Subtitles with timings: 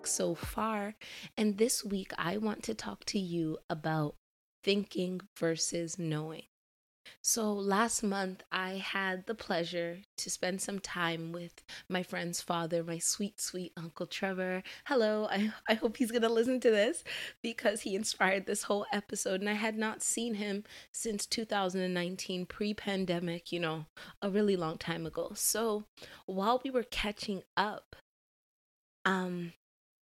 [0.00, 0.94] week so far.
[1.36, 4.14] And this week, I want to talk to you about
[4.64, 6.44] thinking versus knowing.
[7.22, 12.82] So, last month, I had the pleasure to spend some time with my friend's father,
[12.82, 14.62] my sweet, sweet Uncle Trevor.
[14.86, 17.04] Hello, I, I hope he's going to listen to this
[17.42, 19.40] because he inspired this whole episode.
[19.40, 23.84] And I had not seen him since 2019, pre pandemic, you know,
[24.22, 25.32] a really long time ago.
[25.34, 25.84] So,
[26.26, 27.96] while we were catching up,
[29.04, 29.52] um,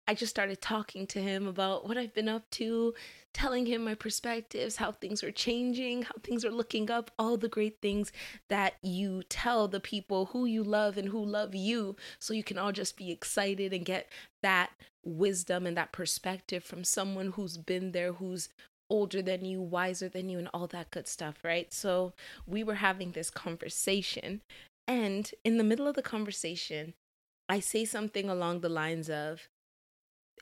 [0.07, 2.93] I just started talking to him about what I've been up to,
[3.33, 7.47] telling him my perspectives, how things are changing, how things are looking up, all the
[7.47, 8.11] great things
[8.49, 11.95] that you tell the people who you love and who love you.
[12.19, 14.09] So you can all just be excited and get
[14.41, 14.71] that
[15.05, 18.49] wisdom and that perspective from someone who's been there, who's
[18.89, 21.73] older than you, wiser than you, and all that good stuff, right?
[21.73, 22.13] So
[22.45, 24.41] we were having this conversation.
[24.85, 26.93] And in the middle of the conversation,
[27.47, 29.47] I say something along the lines of,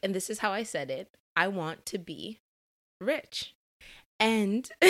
[0.04, 2.40] and this is how I said it I want to be
[3.00, 3.56] rich.
[4.20, 4.70] And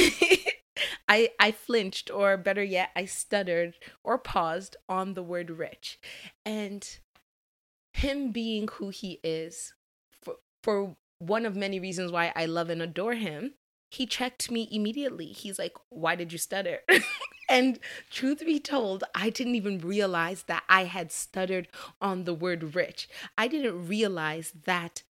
[1.08, 5.99] I I flinched or better yet I stuttered or paused on the word rich.
[6.45, 6.88] And
[7.93, 9.73] him being who he is
[10.21, 13.53] for for one of many reasons why I love and adore him,
[13.91, 15.27] he checked me immediately.
[15.27, 16.80] He's like, "Why did you stutter?"
[17.52, 21.67] and truth be told, I didn't even realize that I had stuttered
[22.02, 23.09] on the word rich.
[23.38, 25.03] I didn't realize that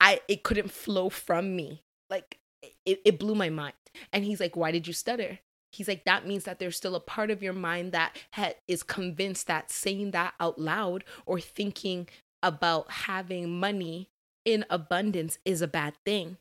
[0.00, 1.82] I it couldn't flow from me.
[2.10, 2.38] Like
[2.84, 3.74] it, it blew my mind.
[4.12, 5.38] And he's like, "Why did you stutter?"
[5.72, 8.82] He's like, that means that there's still a part of your mind that ha- is
[8.82, 12.08] convinced that saying that out loud or thinking
[12.42, 14.10] about having money
[14.44, 16.36] in abundance is a bad thing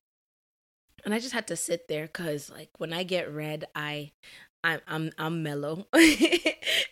[1.06, 4.12] and I just had to sit there because like when I get red, I
[4.64, 5.88] I'm I'm I'm mellow,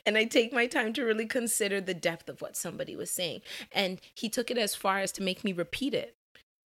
[0.06, 3.42] and I take my time to really consider the depth of what somebody was saying.
[3.72, 6.16] And he took it as far as to make me repeat it,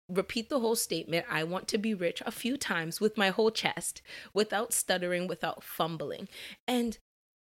[0.09, 1.27] repeat the whole statement.
[1.29, 5.65] I want to be rich a few times with my whole chest, without stuttering, without
[5.65, 6.29] fumbling.
[6.69, 6.99] And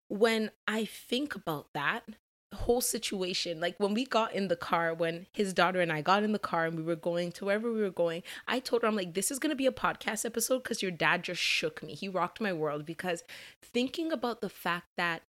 [0.08, 2.04] when I think about that,
[2.52, 6.24] whole situation like when we got in the car when his daughter and i got
[6.24, 8.88] in the car and we were going to wherever we were going i told her
[8.88, 11.80] i'm like this is going to be a podcast episode because your dad just shook
[11.82, 13.22] me he rocked my world because
[13.62, 15.22] thinking about the fact that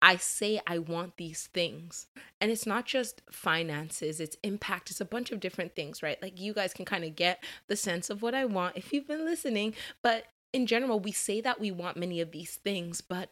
[0.00, 2.06] I say I want these things.
[2.40, 6.20] And it's not just finances, it's impact, it's a bunch of different things, right?
[6.22, 9.08] Like you guys can kind of get the sense of what I want if you've
[9.08, 9.74] been listening.
[10.02, 13.30] But in general, we say that we want many of these things, but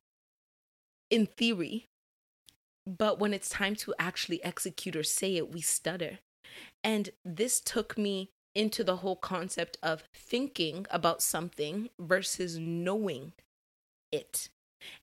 [1.08, 1.86] in theory,
[2.86, 6.20] but when it's time to actually execute or say it, we stutter.
[6.84, 13.32] And this took me into the whole concept of thinking about something versus knowing
[14.12, 14.48] it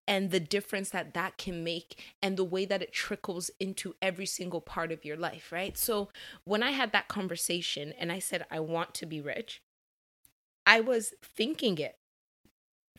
[0.07, 4.25] and the difference that that can make and the way that it trickles into every
[4.25, 5.77] single part of your life, right?
[5.77, 6.09] So,
[6.45, 9.61] when I had that conversation and I said, I want to be rich,
[10.65, 11.97] I was thinking it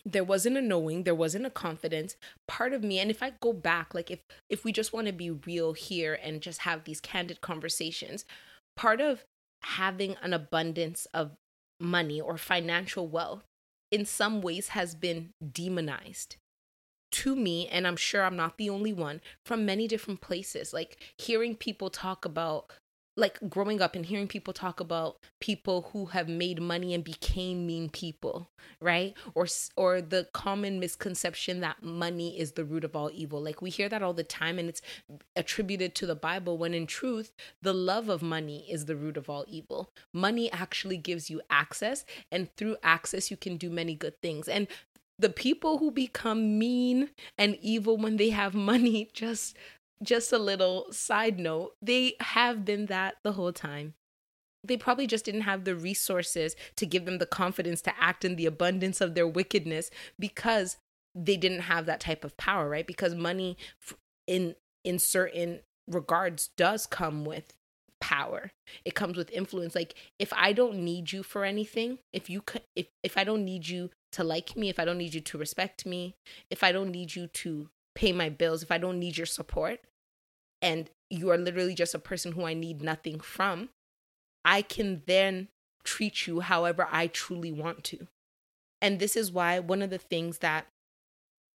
[0.04, 2.16] there wasn't a knowing there wasn't a confidence
[2.46, 4.20] part of me and if i go back like if
[4.50, 8.24] if we just want to be real here and just have these candid conversations
[8.76, 9.24] part of
[9.62, 11.32] having an abundance of
[11.80, 13.44] money or financial wealth
[13.90, 16.36] in some ways has been demonized
[17.14, 20.72] to me and i'm sure i'm not the only one from many different places.
[20.72, 22.72] Like hearing people talk about
[23.16, 27.66] like growing up and hearing people talk about people who have made money and became
[27.66, 29.14] mean people right?
[29.34, 33.42] Or or the common misconception that money is the root of all evil.
[33.42, 34.82] Like we hear that all the time and it's
[35.36, 37.32] attributed to the bible when in truth
[37.62, 39.90] the love of money is the root of all evil.
[40.12, 44.48] Money actually gives you access and through access you can do many good things.
[44.48, 44.68] And
[45.18, 49.56] the people who become mean and evil when they have money just
[50.02, 53.94] just a little side note, they have been that the whole time.
[54.66, 58.36] They probably just didn't have the resources to give them the confidence to act in
[58.36, 60.78] the abundance of their wickedness because
[61.14, 62.86] they didn't have that type of power, right?
[62.86, 63.56] Because money
[64.26, 64.54] in
[64.84, 67.54] in certain regards does come with
[68.00, 68.52] power.
[68.84, 69.74] It comes with influence.
[69.74, 72.42] Like if I don't need you for anything, if you
[72.74, 75.38] if if I don't need you to like me, if I don't need you to
[75.38, 76.14] respect me,
[76.50, 79.80] if I don't need you to pay my bills, if I don't need your support,
[80.62, 83.70] and you are literally just a person who I need nothing from,
[84.44, 85.48] I can then
[85.84, 88.06] treat you however I truly want to.
[88.80, 90.66] And this is why one of the things that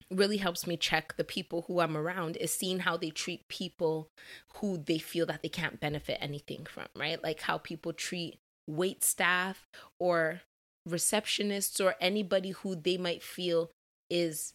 [0.09, 4.09] really helps me check the people who I'm around is seeing how they treat people
[4.55, 7.21] who they feel that they can't benefit anything from, right?
[7.21, 9.67] Like how people treat wait staff
[9.99, 10.41] or
[10.87, 13.71] receptionists or anybody who they might feel
[14.09, 14.53] is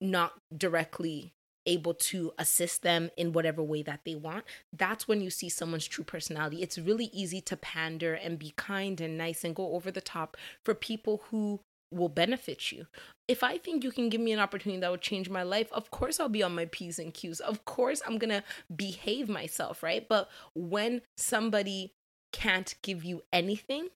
[0.00, 1.32] not directly
[1.66, 5.86] able to assist them in whatever way that they want, that's when you see someone's
[5.86, 6.62] true personality.
[6.62, 10.36] It's really easy to pander and be kind and nice and go over the top
[10.64, 11.60] for people who
[11.92, 12.86] will benefit you.
[13.28, 15.90] If I think you can give me an opportunity that will change my life, of
[15.90, 17.40] course I'll be on my P's and Q's.
[17.40, 18.44] Of course I'm going to
[18.74, 20.08] behave myself, right?
[20.08, 21.92] But when somebody
[22.32, 23.88] can't give you anything,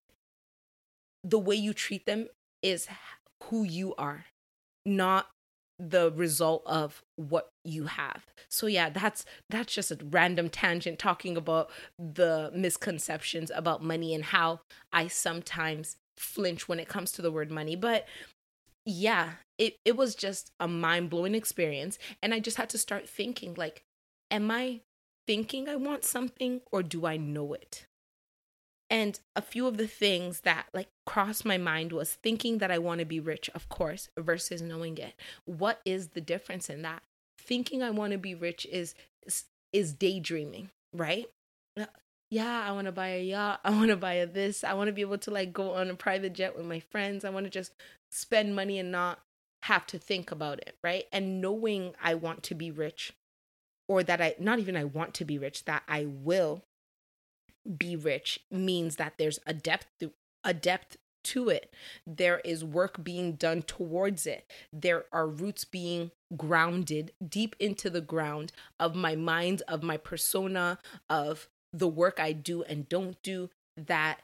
[1.23, 2.29] the way you treat them
[2.63, 2.89] is
[3.45, 4.27] who you are,
[4.85, 5.29] not
[5.79, 8.27] the result of what you have.
[8.49, 14.25] So yeah, that's that's just a random tangent talking about the misconceptions about money and
[14.25, 14.61] how
[14.93, 17.77] I sometimes flinch when it comes to the word money.
[17.77, 18.07] But
[18.87, 21.99] yeah, it, it was just a mind blowing experience.
[22.23, 23.83] And I just had to start thinking like,
[24.31, 24.81] am I
[25.27, 27.87] thinking I want something or do I know it?
[28.95, 32.79] And a few of the things that like crossed my mind was thinking that I
[32.79, 35.15] want to be rich, of course, versus knowing it.
[35.47, 37.03] What is the difference in that?
[37.37, 38.95] Thinking I want to be rich is
[39.73, 41.27] is daydreaming, right?
[41.77, 41.87] Uh,
[42.31, 43.59] yeah, I want to buy a yacht.
[43.65, 44.63] I want to buy a this.
[44.63, 47.25] I want to be able to like go on a private jet with my friends.
[47.25, 47.73] I want to just
[48.13, 49.19] spend money and not
[49.65, 51.07] have to think about it, right?
[51.11, 53.13] And knowing I want to be rich
[53.89, 56.63] or that I not even I want to be rich, that I will
[57.77, 59.87] be rich means that there's a depth
[60.45, 61.73] a depth to it.
[62.07, 64.51] There is work being done towards it.
[64.73, 70.79] There are roots being grounded deep into the ground of my mind, of my persona,
[71.09, 74.21] of the work I do and don't do that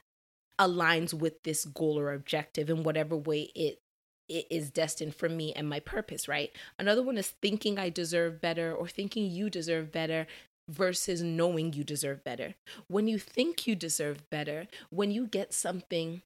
[0.59, 3.81] aligns with this goal or objective in whatever way it
[4.29, 6.53] it is destined for me and my purpose, right?
[6.79, 10.29] Another one is thinking I deserve better or thinking you deserve better
[10.71, 12.55] versus knowing you deserve better.
[12.89, 16.23] When you think you deserve better, when you get something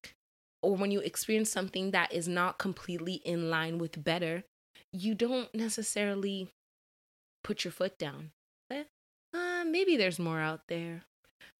[0.63, 4.45] or when you experience something that is not completely in line with better,
[4.93, 6.49] you don't necessarily
[7.43, 8.31] put your foot down.
[9.35, 11.03] Uh, maybe there's more out there.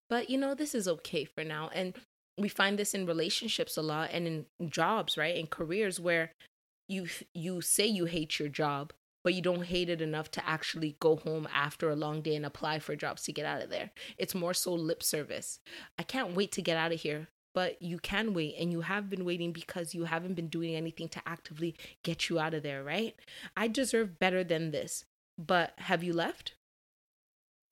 [0.09, 1.69] But you know, this is okay for now.
[1.73, 1.95] And
[2.37, 5.35] we find this in relationships a lot and in jobs, right?
[5.35, 6.31] In careers where
[6.87, 8.93] you you say you hate your job,
[9.25, 12.45] but you don't hate it enough to actually go home after a long day and
[12.45, 13.89] apply for jobs to get out of there.
[14.19, 15.59] It's more so lip service.
[15.97, 17.27] I can't wait to get out of here.
[17.55, 21.07] But you can wait and you have been waiting because you haven't been doing anything
[21.09, 21.73] to actively
[22.03, 23.15] get you out of there, right?
[23.57, 25.05] I deserve better than this.
[25.39, 26.53] But have you left?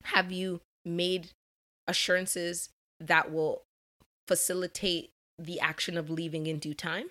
[0.04, 1.30] Have you made
[1.86, 3.62] assurances that will
[4.26, 7.10] facilitate the action of leaving in due time,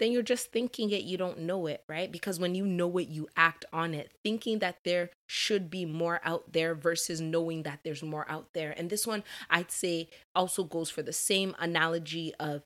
[0.00, 2.10] then you're just thinking it, you don't know it, right?
[2.10, 6.20] Because when you know it, you act on it, thinking that there should be more
[6.24, 8.74] out there versus knowing that there's more out there.
[8.76, 12.62] And this one, I'd say, also goes for the same analogy of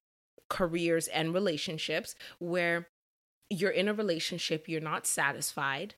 [0.48, 2.86] careers and relationships, where
[3.50, 5.94] you're in a relationship, you're not satisfied,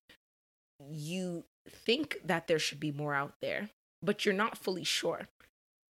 [0.90, 3.70] you think that there should be more out there,
[4.02, 5.28] but you're not fully sure.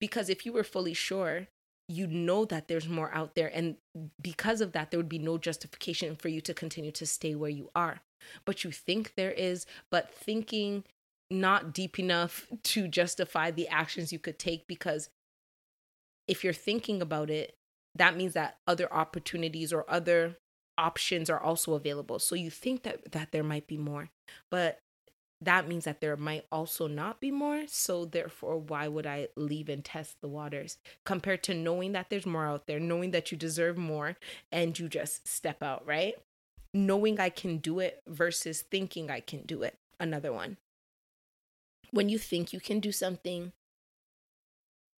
[0.01, 1.49] Because if you were fully sure,
[1.89, 3.51] you know that there's more out there.
[3.53, 3.77] And
[4.21, 7.51] because of that, there would be no justification for you to continue to stay where
[7.51, 8.01] you are.
[8.45, 10.85] But you think there is, but thinking
[11.31, 15.11] not deep enough to justify the actions you could take because
[16.27, 17.55] if you're thinking about it,
[17.95, 20.37] that means that other opportunities or other
[20.79, 22.19] options are also available.
[22.19, 24.11] So you think that that there might be more.
[24.51, 24.81] But
[25.45, 27.65] that means that there might also not be more.
[27.67, 32.27] So, therefore, why would I leave and test the waters compared to knowing that there's
[32.27, 34.17] more out there, knowing that you deserve more
[34.53, 36.15] and you just step out, right?
[36.73, 39.79] Knowing I can do it versus thinking I can do it.
[40.01, 40.57] Another one.
[41.91, 43.53] When you think you can do something,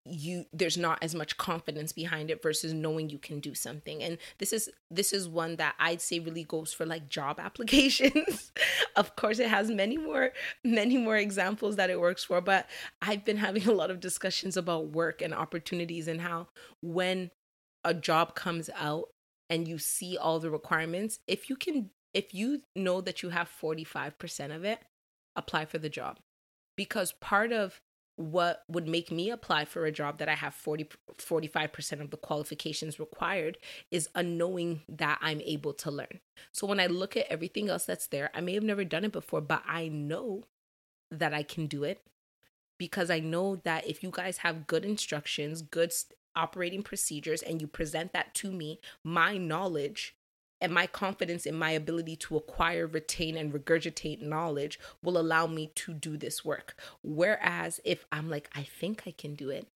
[0.09, 4.01] you there's not as much confidence behind it versus knowing you can do something.
[4.03, 8.51] And this is this is one that i'd say really goes for like job applications.
[8.95, 10.31] Of course it has many more
[10.63, 12.67] many more examples that it works for but
[13.01, 16.47] i've been having a lot of discussions about work and opportunities and how
[16.81, 17.31] when
[17.83, 19.09] a job comes out
[19.49, 23.47] and you see all the requirements if you can if you know that you have
[23.47, 24.79] 45% of it
[25.35, 26.17] apply for the job.
[26.75, 27.79] Because part of
[28.17, 32.17] what would make me apply for a job that I have 40 45% of the
[32.17, 33.57] qualifications required
[33.91, 36.19] is unknowing that I'm able to learn.
[36.51, 39.11] So when I look at everything else that's there, I may have never done it
[39.11, 40.43] before, but I know
[41.11, 42.01] that I can do it
[42.79, 45.93] because I know that if you guys have good instructions, good
[46.35, 50.15] operating procedures and you present that to me, my knowledge
[50.61, 55.71] and my confidence in my ability to acquire, retain, and regurgitate knowledge will allow me
[55.75, 56.75] to do this work.
[57.03, 59.67] Whereas if I'm like, I think I can do it,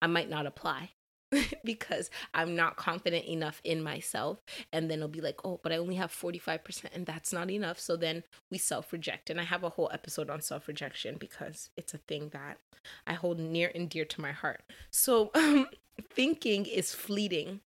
[0.00, 0.90] I might not apply
[1.64, 4.42] because I'm not confident enough in myself.
[4.72, 7.78] And then it'll be like, oh, but I only have 45%, and that's not enough.
[7.78, 9.30] So then we self reject.
[9.30, 12.58] And I have a whole episode on self rejection because it's a thing that
[13.06, 14.62] I hold near and dear to my heart.
[14.90, 15.68] So um,
[16.10, 17.60] thinking is fleeting,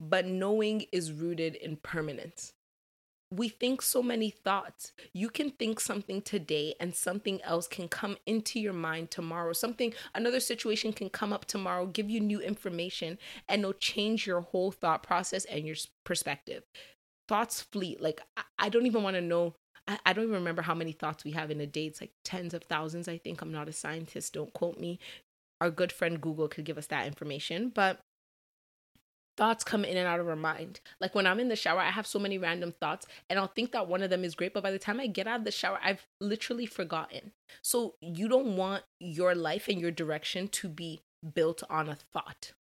[0.00, 2.52] but knowing is rooted in permanence
[3.36, 4.92] we think so many thoughts.
[5.12, 9.52] You can think something today and something else can come into your mind tomorrow.
[9.52, 14.40] Something, another situation can come up tomorrow, give you new information, and it'll change your
[14.40, 16.64] whole thought process and your perspective.
[17.28, 18.00] Thoughts fleet.
[18.00, 18.20] Like,
[18.58, 19.54] I, don't even want to know.
[20.06, 21.86] I don't even remember how many thoughts we have in a day.
[21.86, 23.42] It's like tens of thousands, I think.
[23.42, 24.34] I'm not a scientist.
[24.34, 24.98] Don't quote me.
[25.60, 27.70] Our good friend Google could give us that information.
[27.74, 28.00] But
[29.36, 30.80] thoughts come in and out of our mind.
[31.00, 33.72] Like when I'm in the shower, I have so many random thoughts and I'll think
[33.72, 35.50] that one of them is great, but by the time I get out of the
[35.50, 37.32] shower, I've literally forgotten.
[37.62, 41.02] So you don't want your life and your direction to be
[41.34, 42.52] built on a thought.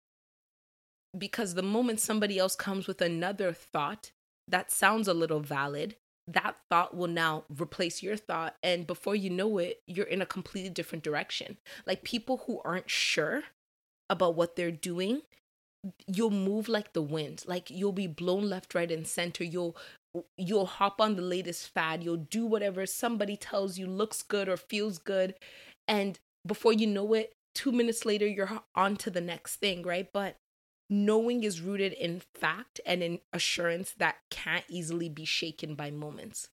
[1.15, 4.11] Because the moment somebody else comes with another thought
[4.47, 5.95] that sounds a little valid,
[6.27, 8.55] that thought will now replace your thought.
[8.63, 11.57] And before you know it, you're in a completely different direction.
[11.85, 13.43] Like people who aren't sure
[14.09, 15.21] about what they're doing
[16.07, 17.43] you'll move like the wind.
[17.47, 19.43] Like you'll be blown left right and center.
[19.43, 19.75] You'll
[20.37, 22.03] you'll hop on the latest fad.
[22.03, 25.35] You'll do whatever somebody tells you looks good or feels good.
[25.87, 30.09] And before you know it 2 minutes later you're on to the next thing right?
[30.13, 30.35] But
[30.89, 36.49] knowing is rooted in fact and in assurance that can't easily be shaken by moments.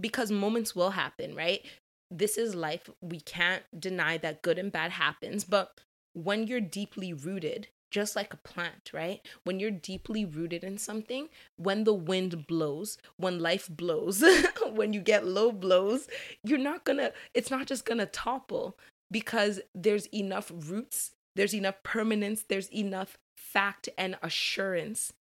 [0.00, 1.64] Because moments will happen right?
[2.10, 2.90] This is life.
[3.00, 5.44] We can't deny that good and bad happens.
[5.44, 5.80] But
[6.12, 9.26] when you're deeply rooted just like a plant, right?
[9.44, 14.22] When you're deeply rooted in something, when the wind blows, when life blows,
[14.72, 16.08] when you get low blows,
[16.44, 18.78] you're not gonna, it's not just gonna topple
[19.10, 25.12] because there's enough roots, there's enough permanence, there's enough fact and assurance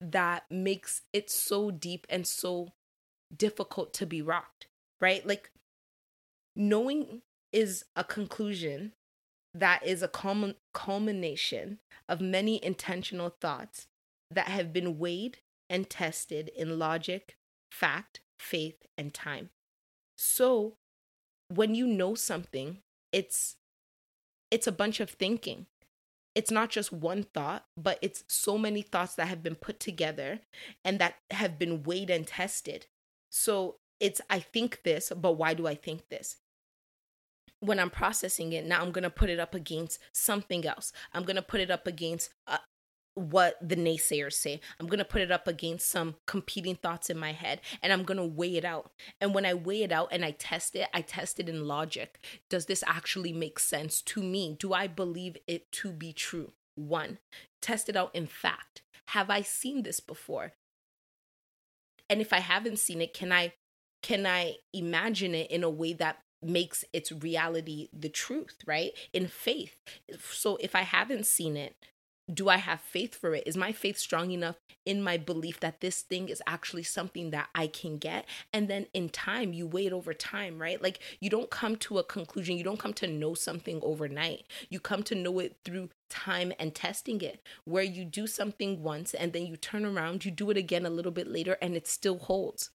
[0.00, 2.68] that makes it so deep and so
[3.36, 4.66] difficult to be rocked,
[5.00, 5.24] right?
[5.26, 5.50] Like
[6.56, 8.92] knowing is a conclusion
[9.54, 10.10] that is a
[10.72, 11.78] culmination
[12.08, 13.86] of many intentional thoughts
[14.30, 15.38] that have been weighed
[15.68, 17.36] and tested in logic,
[17.70, 19.50] fact, faith, and time.
[20.16, 20.74] So,
[21.48, 22.78] when you know something,
[23.12, 23.56] it's
[24.50, 25.66] it's a bunch of thinking.
[26.34, 30.40] It's not just one thought, but it's so many thoughts that have been put together
[30.84, 32.86] and that have been weighed and tested.
[33.30, 36.36] So, it's I think this, but why do I think this?
[37.60, 40.92] When I'm processing it, now I'm going to put it up against something else.
[41.12, 42.58] I'm going to put it up against uh,
[43.14, 44.60] what the naysayers say.
[44.78, 48.04] I'm going to put it up against some competing thoughts in my head and I'm
[48.04, 48.92] going to weigh it out.
[49.20, 52.18] And when I weigh it out and I test it, I test it in logic.
[52.48, 54.56] Does this actually make sense to me?
[54.58, 56.52] Do I believe it to be true?
[56.76, 57.18] One,
[57.60, 58.82] test it out in fact.
[59.08, 60.52] Have I seen this before?
[62.08, 63.52] And if I haven't seen it, can I
[64.02, 68.92] can I imagine it in a way that makes its reality the truth, right?
[69.12, 69.76] In faith.
[70.20, 71.76] So if I haven't seen it,
[72.32, 73.42] do I have faith for it?
[73.46, 74.56] Is my faith strong enough
[74.86, 78.24] in my belief that this thing is actually something that I can get?
[78.52, 80.80] And then in time, you wait over time, right?
[80.80, 84.44] Like you don't come to a conclusion, you don't come to know something overnight.
[84.68, 89.12] You come to know it through time and testing it, where you do something once
[89.12, 91.88] and then you turn around, you do it again a little bit later, and it
[91.88, 92.70] still holds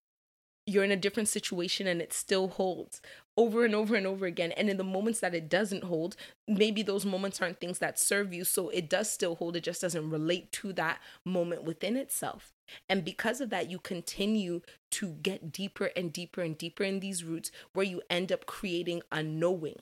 [0.68, 3.02] you're in a different situation and it still holds
[3.38, 4.52] over and over and over again.
[4.54, 6.16] And in the moments that it doesn't hold,
[6.48, 8.44] maybe those moments aren't things that serve you.
[8.44, 12.54] So it does still hold, it just doesn't relate to that moment within itself.
[12.90, 17.24] And because of that, you continue to get deeper and deeper and deeper in these
[17.24, 19.80] roots where you end up creating a knowing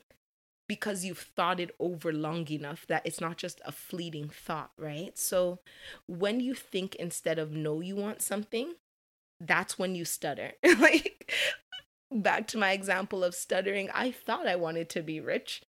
[0.67, 5.17] because you've thought it over long enough that it's not just a fleeting thought, right?
[5.17, 5.59] So
[6.07, 8.73] when you think instead of know you want something,
[9.39, 10.53] that's when you stutter.
[10.79, 11.31] like
[12.11, 15.63] back to my example of stuttering, I thought I wanted to be rich,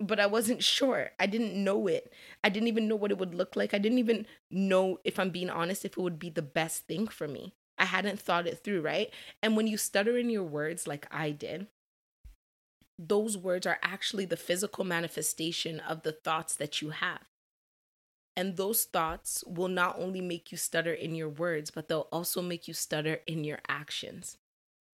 [0.00, 1.10] but I wasn't sure.
[1.18, 2.12] I didn't know it.
[2.42, 3.74] I didn't even know what it would look like.
[3.74, 7.06] I didn't even know, if I'm being honest, if it would be the best thing
[7.06, 7.54] for me.
[7.78, 9.10] I hadn't thought it through, right?
[9.42, 11.66] And when you stutter in your words like I did,
[12.98, 17.22] those words are actually the physical manifestation of the thoughts that you have.
[18.36, 22.42] And those thoughts will not only make you stutter in your words, but they'll also
[22.42, 24.38] make you stutter in your actions.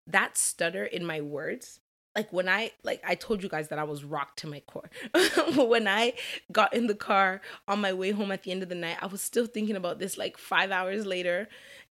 [0.06, 1.80] That stutter in my words,
[2.16, 4.90] like when I like I told you guys that I was rocked to my core.
[5.56, 6.14] when I
[6.52, 9.06] got in the car on my way home at the end of the night, I
[9.06, 11.48] was still thinking about this like 5 hours later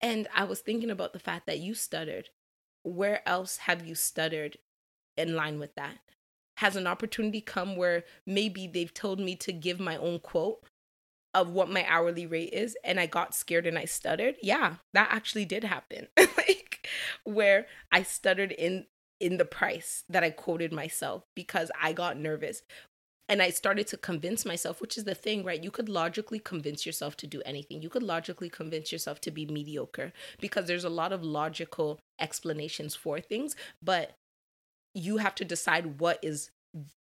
[0.01, 2.29] and I was thinking about the fact that you stuttered.
[2.83, 4.57] Where else have you stuttered
[5.17, 5.97] in line with that?
[6.57, 10.63] Has an opportunity come where maybe they've told me to give my own quote
[11.33, 14.35] of what my hourly rate is and I got scared and I stuttered.
[14.41, 16.07] Yeah, that actually did happen.
[16.17, 16.87] like
[17.23, 18.85] where I stuttered in
[19.19, 22.61] in the price that I quoted myself because I got nervous.
[23.29, 25.63] And I started to convince myself, which is the thing, right?
[25.63, 27.81] You could logically convince yourself to do anything.
[27.81, 30.11] You could logically convince yourself to be mediocre
[30.41, 34.17] because there's a lot of logical explanations for things, but
[34.93, 36.51] you have to decide what is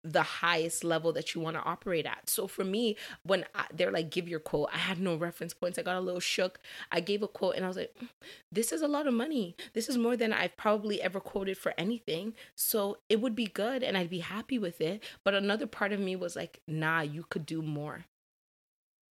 [0.04, 2.30] the highest level that you want to operate at.
[2.30, 5.78] So for me, when I, they're like, give your quote, I had no reference points.
[5.78, 6.60] I got a little shook.
[6.92, 8.10] I gave a quote and I was like, mm,
[8.52, 9.56] this is a lot of money.
[9.74, 12.34] This is more than I've probably ever quoted for anything.
[12.56, 15.04] So it would be good and I'd be happy with it.
[15.24, 18.06] But another part of me was like, nah, you could do more.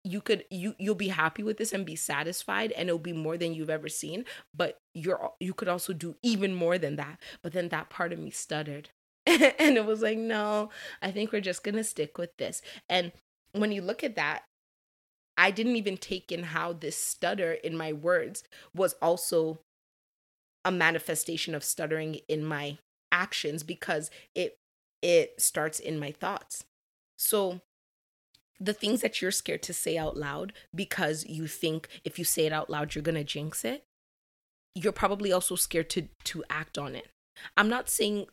[0.03, 3.37] You could you you'll be happy with this and be satisfied and it'll be more
[3.37, 4.25] than you've ever seen,
[4.57, 7.21] but you're you could also do even more than that.
[7.43, 8.89] But then that part of me stuttered
[9.27, 10.71] and it was like, no,
[11.03, 12.63] I think we're just going to stick with this.
[12.89, 13.13] And
[13.53, 14.45] when you look at that,
[15.37, 19.61] I didn't even take in how this stutter in my words was also
[20.65, 22.79] a manifestation of stuttering in my
[23.11, 24.59] actions because it
[25.03, 26.65] it starts in my thoughts.
[27.17, 27.61] So
[28.59, 32.45] the things that you're scared to say out loud because you think if you say
[32.45, 33.85] it out loud you're going to jinx it,
[34.75, 37.09] you're probably also scared to to act on it.
[37.57, 38.27] I'm not saying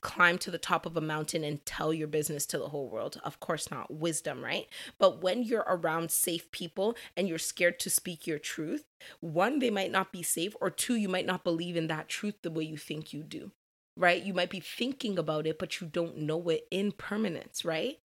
[0.00, 3.20] climb to the top of a mountain and tell your business to the whole world.
[3.24, 3.92] Of course not.
[3.92, 4.68] Wisdom, right?
[4.98, 8.84] But when you're around safe people and you're scared to speak your truth,
[9.20, 12.36] one, they might not be safe, or two, you might not believe in that truth
[12.42, 13.50] the way you think you do,
[13.96, 14.22] right?
[14.22, 17.98] You might be thinking about it, but you don't know it in permanence, right?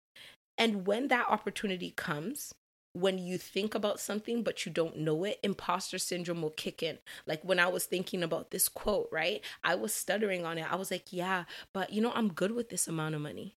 [0.56, 2.54] And when that opportunity comes,
[2.94, 6.98] when you think about something but you don't know it, imposter syndrome will kick in.
[7.26, 9.44] Like when I was thinking about this quote, right?
[9.62, 10.72] I was stuttering on it.
[10.72, 13.56] I was like, yeah, but you know, I'm good with this amount of money.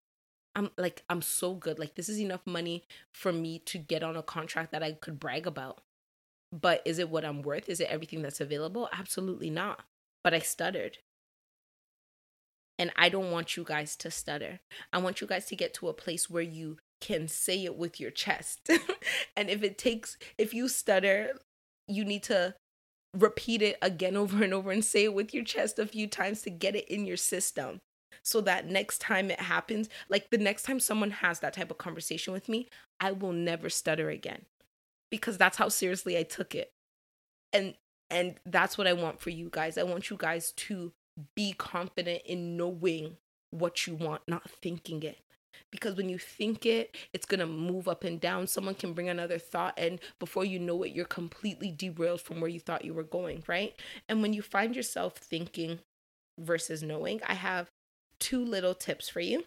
[0.57, 1.77] I'm like, I'm so good.
[1.77, 2.83] Like, this is enough money
[3.13, 5.81] for me to get on a contract that I could brag about.
[6.51, 7.69] But is it what I'm worth?
[7.69, 8.89] Is it everything that's available?
[8.91, 9.83] Absolutely not.
[10.23, 10.97] But I stuttered.
[12.79, 14.59] And I don't want you guys to stutter.
[14.91, 17.99] I want you guys to get to a place where you can say it with
[17.99, 18.69] your chest.
[19.37, 21.33] and if it takes, if you stutter,
[21.87, 22.55] you need to
[23.13, 26.41] repeat it again over and over and say it with your chest a few times
[26.43, 27.79] to get it in your system.
[28.23, 31.77] So that next time it happens, like the next time someone has that type of
[31.77, 32.67] conversation with me,
[32.99, 34.45] I will never stutter again
[35.09, 36.71] because that's how seriously I took it.
[37.53, 37.75] And
[38.09, 39.77] and that's what I want for you guys.
[39.77, 40.93] I want you guys to
[41.35, 43.17] be confident in knowing
[43.51, 45.19] what you want, not thinking it
[45.71, 48.47] because when you think it, it's going to move up and down.
[48.47, 52.49] Someone can bring another thought, and before you know it, you're completely derailed from where
[52.49, 53.73] you thought you were going, right?
[54.07, 55.79] And when you find yourself thinking
[56.39, 57.69] versus knowing, I have
[58.19, 59.43] two little tips for you.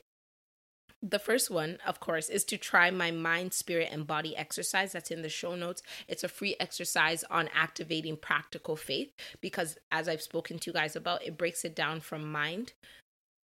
[1.02, 5.10] The first one, of course, is to try my mind, spirit, and body exercise that's
[5.10, 5.82] in the show notes.
[6.08, 10.96] It's a free exercise on activating practical faith because, as I've spoken to you guys
[10.96, 12.74] about, it breaks it down from mind.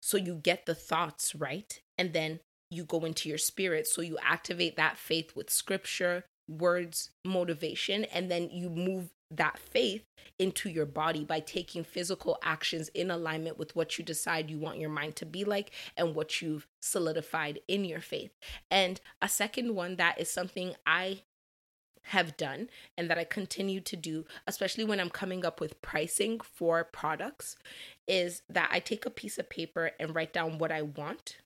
[0.02, 2.40] So you get the thoughts right, and then
[2.70, 3.86] you go into your spirit.
[3.86, 10.04] So you activate that faith with scripture, words, motivation, and then you move that faith
[10.38, 14.78] into your body by taking physical actions in alignment with what you decide you want
[14.78, 18.30] your mind to be like and what you've solidified in your faith.
[18.70, 21.22] And a second one that is something I
[22.04, 26.40] have done and that I continue to do, especially when I'm coming up with pricing
[26.40, 27.56] for products,
[28.06, 31.36] is that I take a piece of paper and write down what I want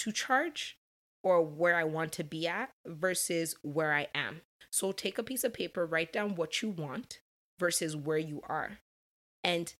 [0.00, 0.76] to charge
[1.22, 4.42] or where I want to be at versus where I am.
[4.70, 7.20] So take a piece of paper, write down what you want
[7.58, 8.78] versus where you are.
[9.44, 9.72] And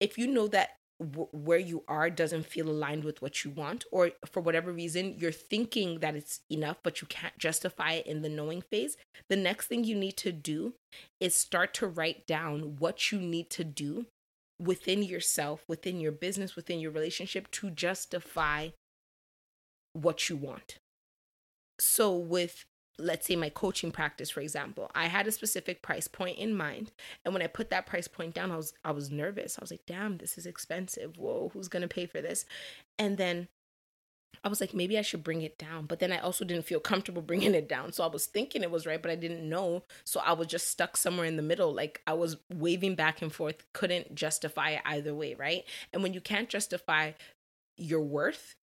[0.00, 3.84] if you know that w- where you are doesn't feel aligned with what you want,
[3.92, 8.22] or for whatever reason you're thinking that it's enough, but you can't justify it in
[8.22, 8.96] the knowing phase,
[9.28, 10.74] the next thing you need to do
[11.20, 14.06] is start to write down what you need to do
[14.60, 18.68] within yourself, within your business, within your relationship to justify
[19.94, 20.78] what you want.
[21.80, 22.66] So, with
[22.98, 26.92] let's say my coaching practice for example i had a specific price point in mind
[27.24, 29.58] and when i put that price point down i was i was nervous.
[29.58, 31.16] I was like damn this is expensive.
[31.16, 32.44] Whoa who's going to pay for this?
[32.98, 33.48] And then
[34.44, 35.86] i was like maybe i should bring it down.
[35.86, 37.92] But then i also didn't feel comfortable bringing it down.
[37.92, 39.82] So i was thinking it was right but i didn't know.
[40.04, 41.74] So i was just stuck somewhere in the middle.
[41.74, 43.64] Like i was waving back and forth.
[43.72, 45.64] Couldn't justify it either way right?
[45.92, 47.12] And when you can't justify
[47.76, 48.54] your worth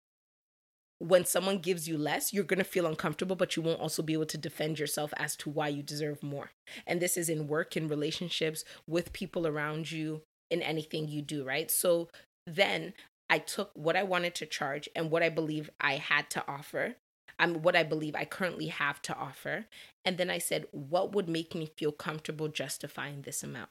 [1.01, 4.13] when someone gives you less, you're going to feel uncomfortable, but you won't also be
[4.13, 6.51] able to defend yourself as to why you deserve more.
[6.85, 11.43] And this is in work, in relationships, with people around you, in anything you do,
[11.43, 11.71] right?
[11.71, 12.09] So
[12.45, 12.93] then
[13.31, 16.95] I took what I wanted to charge and what I believe I had to offer.
[17.39, 19.65] I'm what I believe I currently have to offer.
[20.05, 23.69] And then I said, what would make me feel comfortable justifying this amount?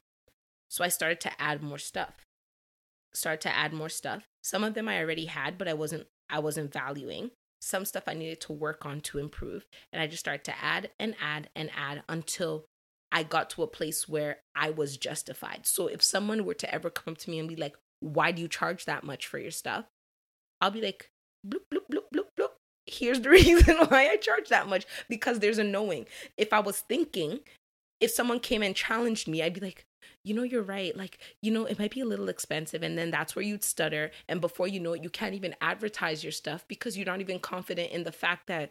[0.69, 2.27] So I started to add more stuff.
[3.13, 4.25] Start to add more stuff.
[4.43, 7.31] Some of them I already had, but I wasn't I wasn't valuing.
[7.61, 9.67] Some stuff I needed to work on to improve.
[9.93, 12.65] And I just started to add and add and add until
[13.13, 15.67] I got to a place where I was justified.
[15.67, 18.49] So if someone were to ever come to me and be like, why do you
[18.49, 19.85] charge that much for your stuff?
[20.61, 21.11] I'll be like,
[21.47, 22.51] bloop, bloop, bloop, bloop, bloop.
[22.87, 26.07] Here's the reason why I charge that much because there's a knowing.
[26.37, 27.41] If I was thinking,
[28.01, 29.85] if someone came and challenged me, I'd be like,
[30.25, 30.97] you know, you're right.
[30.97, 32.83] Like, you know, it might be a little expensive.
[32.83, 34.11] And then that's where you'd stutter.
[34.29, 37.39] And before you know it, you can't even advertise your stuff because you're not even
[37.39, 38.71] confident in the fact that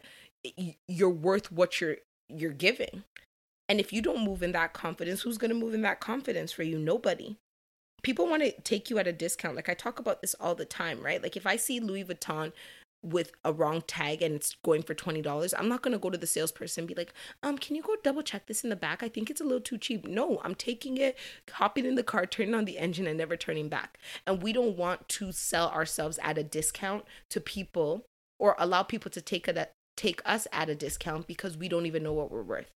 [0.86, 1.96] you're worth what you're
[2.28, 3.04] you're giving.
[3.68, 6.52] And if you don't move in that confidence, who's going to move in that confidence
[6.52, 6.78] for you?
[6.78, 7.36] Nobody.
[8.02, 9.56] People want to take you at a discount.
[9.56, 11.22] Like I talk about this all the time, right?
[11.22, 12.52] Like if I see Louis Vuitton
[13.02, 16.18] with a wrong tag and it's going for $20 i'm not going to go to
[16.18, 19.02] the salesperson and be like um can you go double check this in the back?
[19.02, 20.06] I think it's a little too cheap.
[20.06, 21.16] No i'm taking it
[21.50, 23.98] hopping in the car turning on the engine and never turning back.
[24.26, 28.06] And we don't want to sell ourselves at a discount to people
[28.38, 32.02] or allow people to take a take us at a discount because we don't even
[32.02, 32.70] know what we're worth.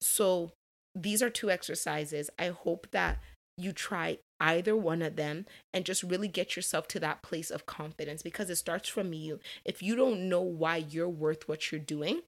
[0.00, 0.52] So
[0.94, 2.30] these are two exercises.
[2.38, 3.18] I hope that
[3.56, 7.66] you try either one of them and just really get yourself to that place of
[7.66, 9.40] confidence because it starts from you.
[9.64, 12.22] If you don't know why you're worth what you're doing,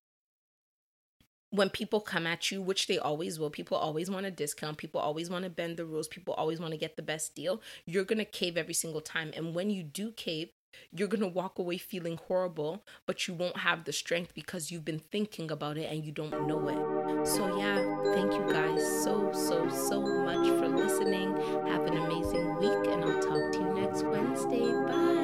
[1.50, 5.00] when people come at you, which they always will, people always want a discount, people
[5.00, 8.04] always want to bend the rules, people always want to get the best deal, you're
[8.04, 9.30] going to cave every single time.
[9.34, 10.50] And when you do cave,
[10.92, 14.84] you're going to walk away feeling horrible, but you won't have the strength because you've
[14.84, 17.26] been thinking about it and you don't know it.
[17.26, 21.36] So, yeah, Thank you guys so, so, so much for listening.
[21.66, 24.72] Have an amazing week, and I'll talk to you next Wednesday.
[24.72, 25.15] Bye.